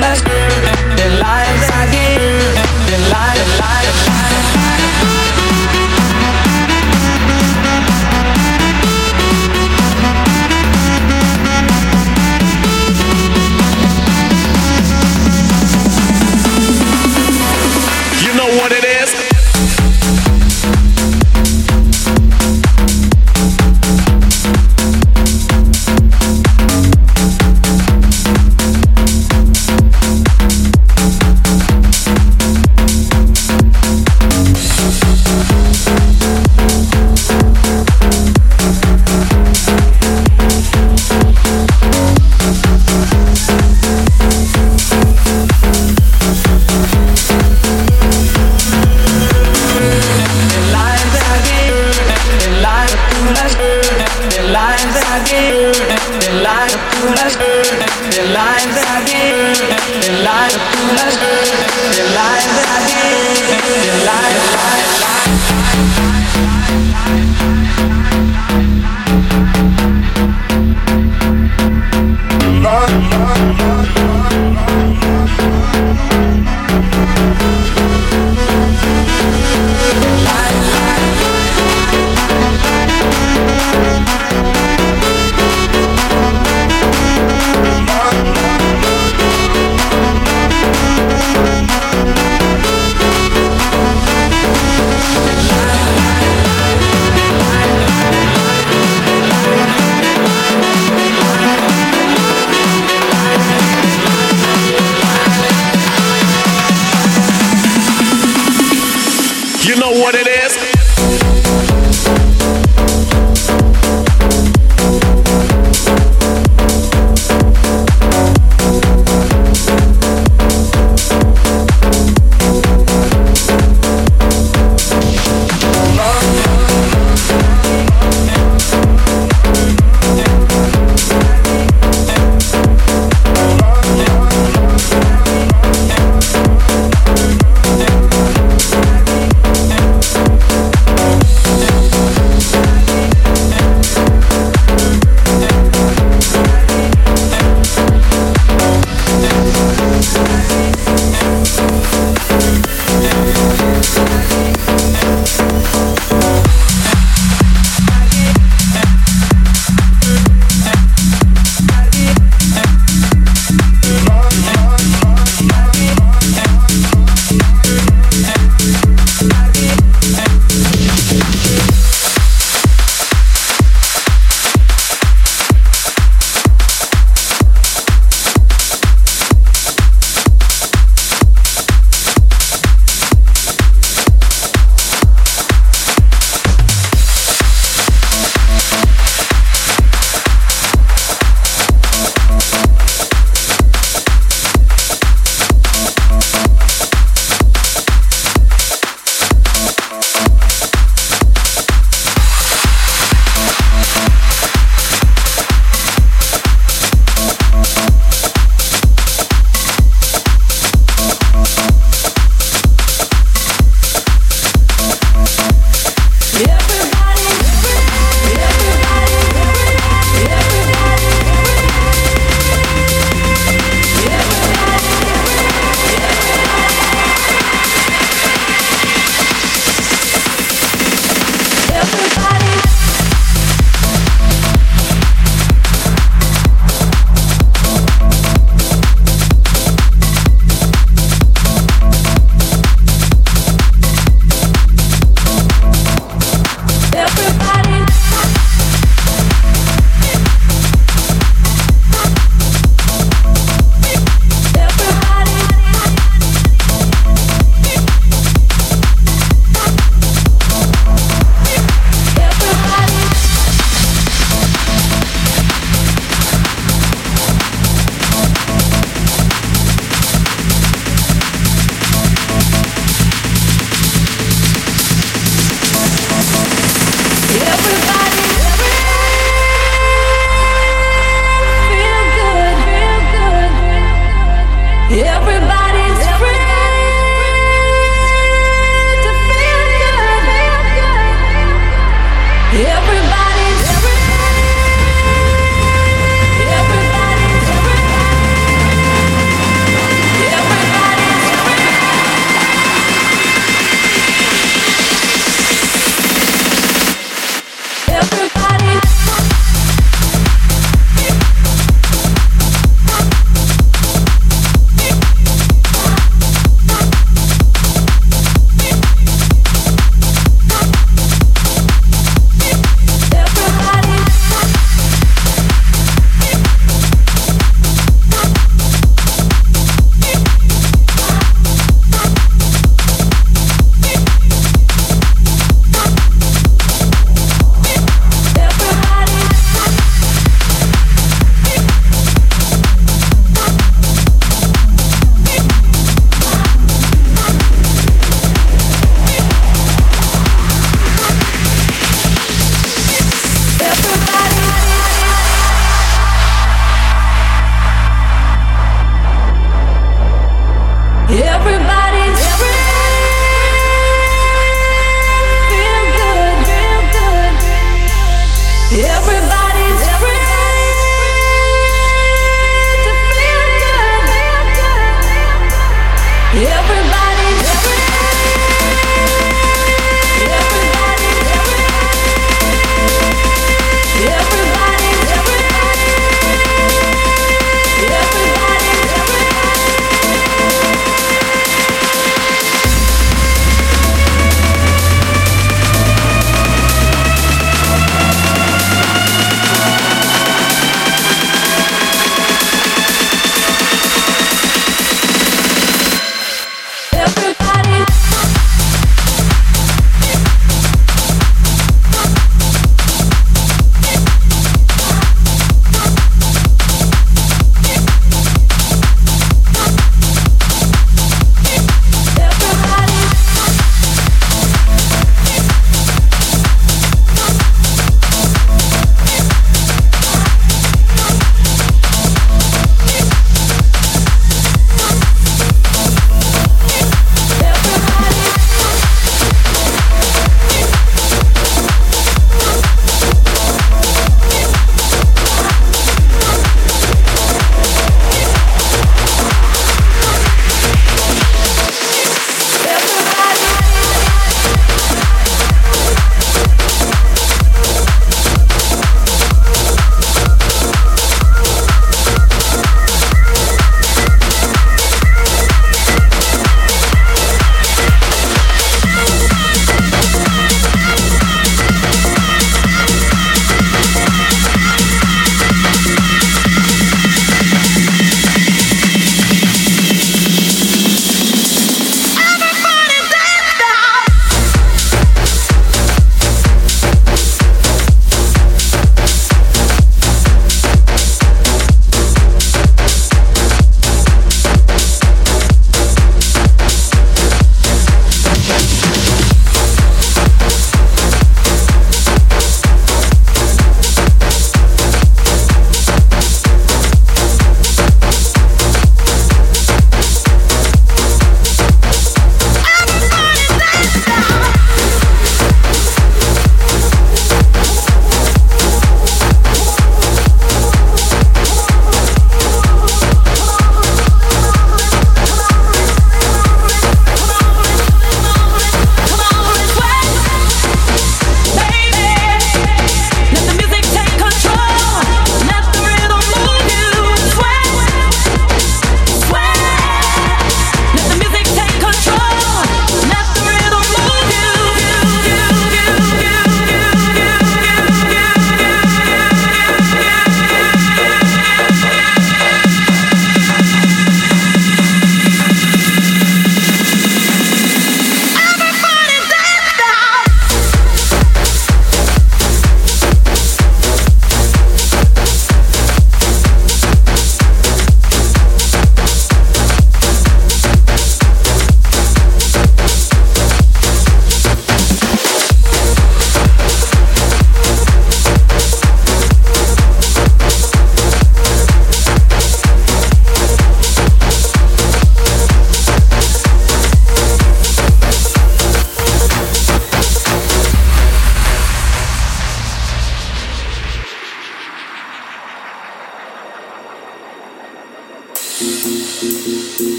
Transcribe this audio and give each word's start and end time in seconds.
last 0.00 0.31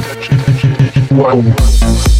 Touch 0.00 0.30
it. 0.30 2.17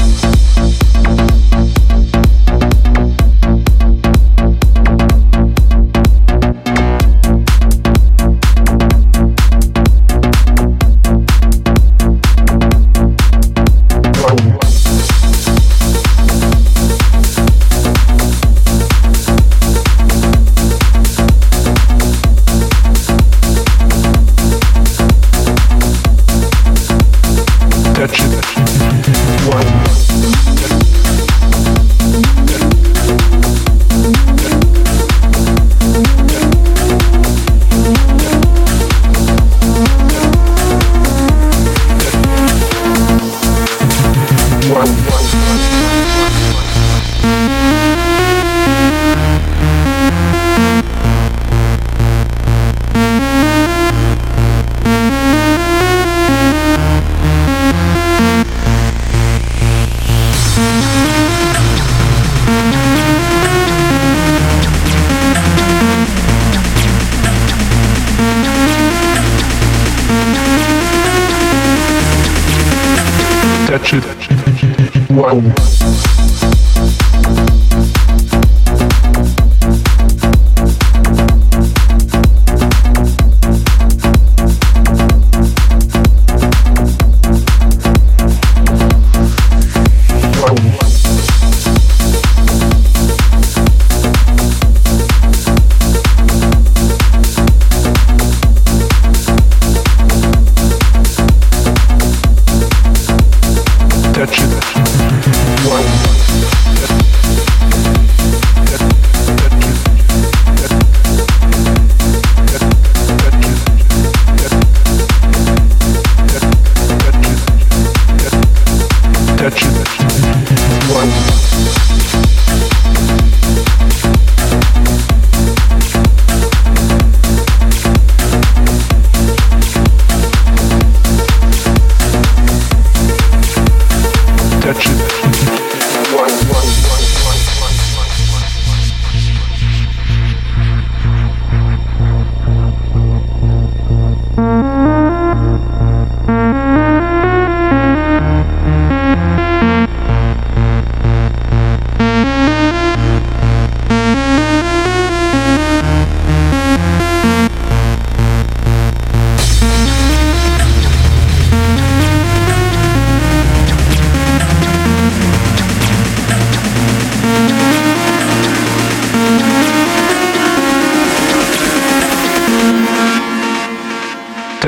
Touch 73.69 73.93
it. 73.93 75.11
One. 75.11 76.08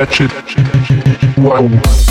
Touch 0.00 0.22
it. 0.22 0.30
One. 1.36 2.09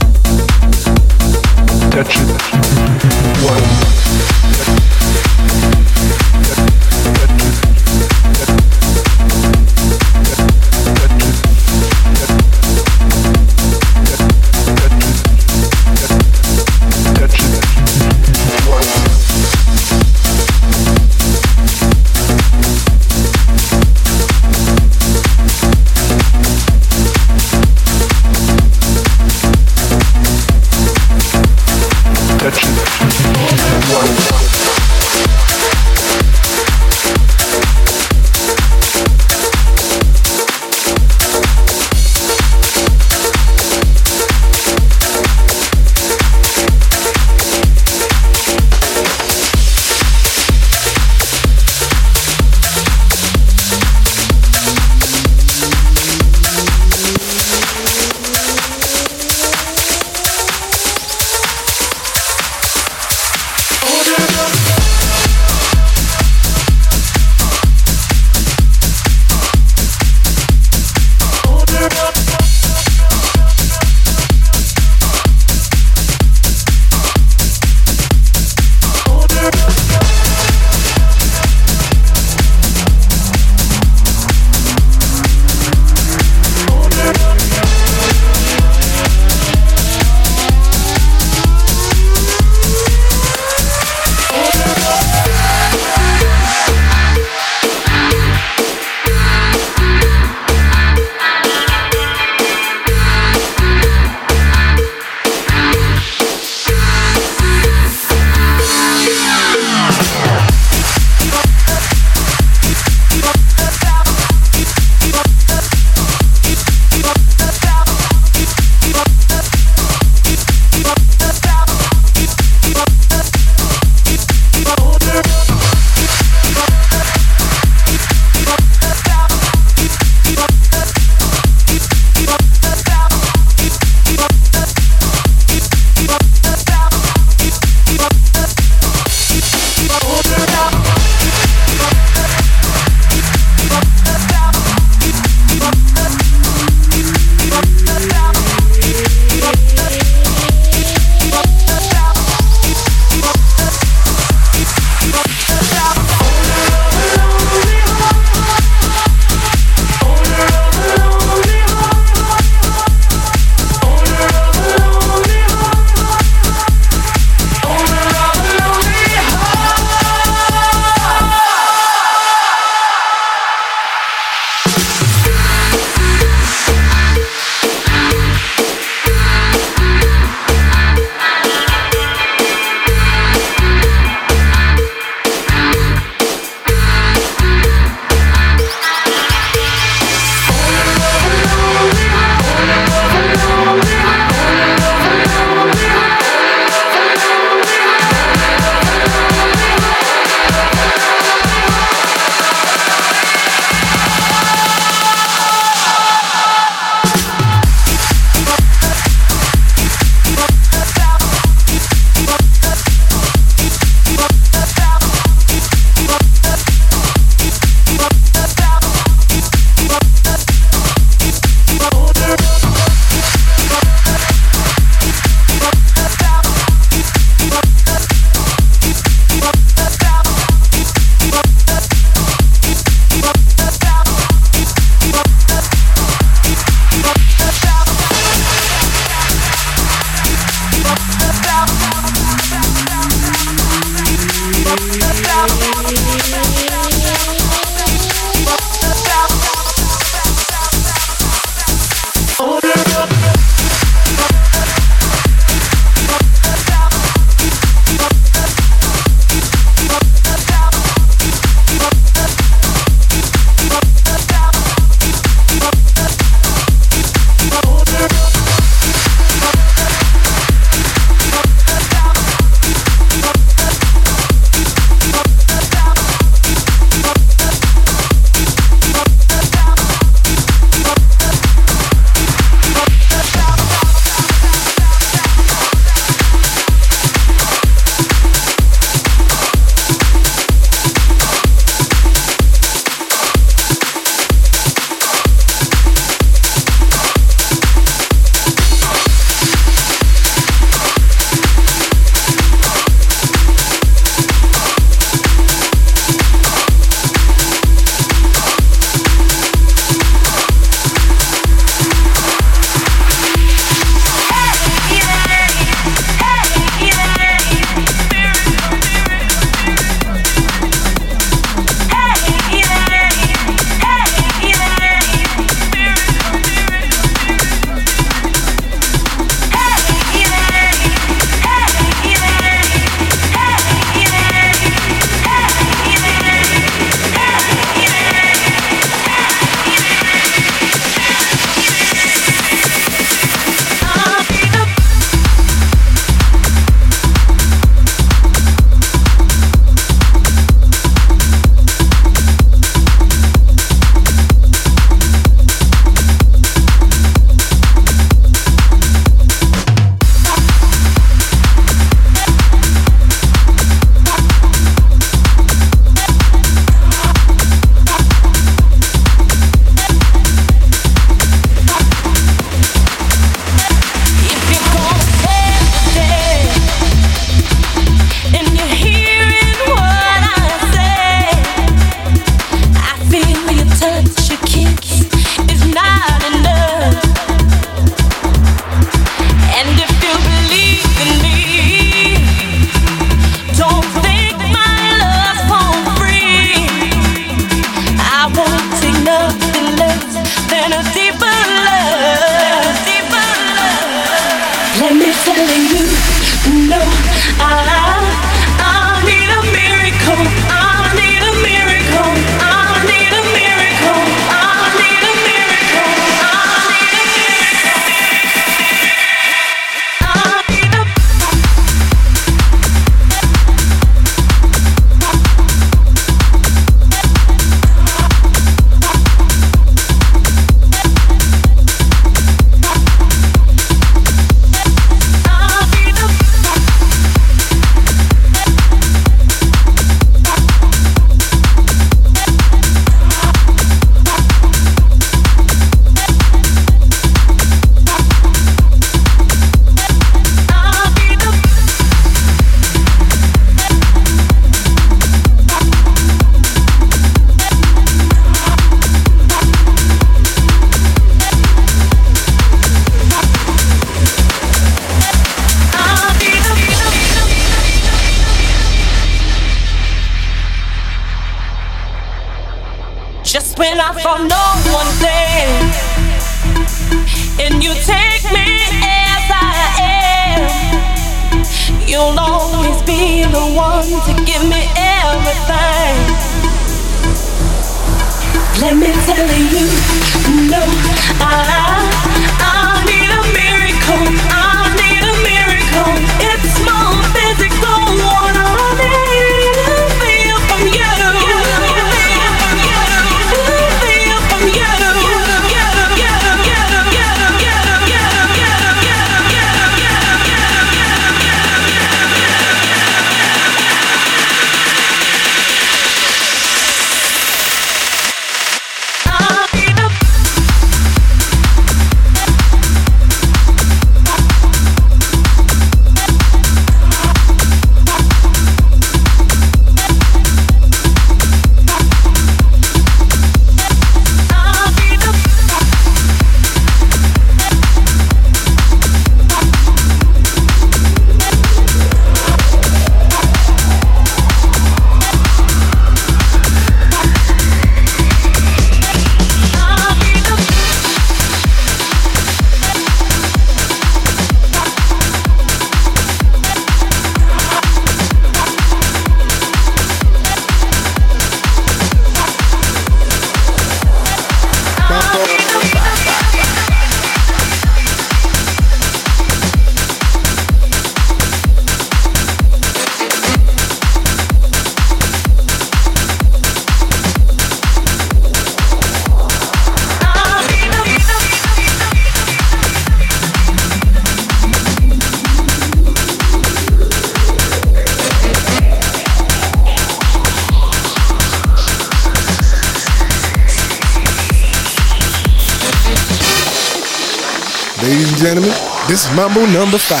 This 598.24 599.04
is 599.04 599.14
Mambo 599.14 599.44
number 599.44 599.76
five. 599.76 600.00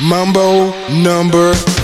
Mambo 0.00 0.74
number 0.90 1.77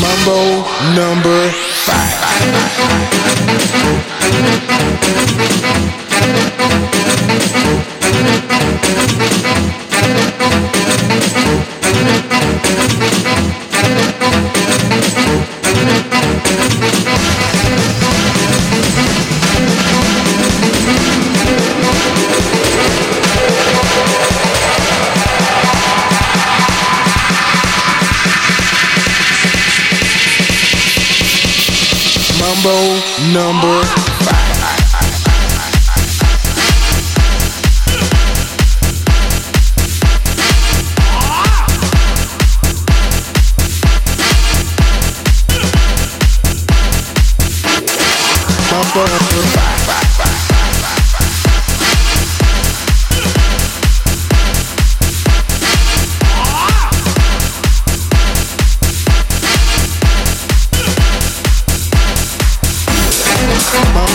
Mambo 0.00 0.64
number 0.96 1.37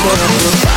Mambo 0.04 0.18
number 0.18 0.58
five. 0.58 0.73